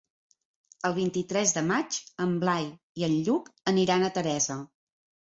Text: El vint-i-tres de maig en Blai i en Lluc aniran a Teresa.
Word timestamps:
El 0.87 0.93
vint-i-tres 0.99 1.51
de 1.57 1.61
maig 1.67 1.97
en 2.25 2.33
Blai 2.43 2.65
i 3.01 3.05
en 3.09 3.13
Lluc 3.27 3.51
aniran 3.73 4.07
a 4.07 4.11
Teresa. 4.17 4.57